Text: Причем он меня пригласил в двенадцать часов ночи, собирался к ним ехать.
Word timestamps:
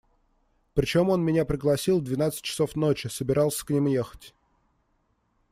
Причем 0.73 1.09
он 1.09 1.23
меня 1.23 1.45
пригласил 1.45 1.99
в 1.99 2.03
двенадцать 2.03 2.41
часов 2.41 2.75
ночи, 2.75 3.05
собирался 3.05 3.63
к 3.63 3.69
ним 3.69 3.85
ехать. 3.85 4.33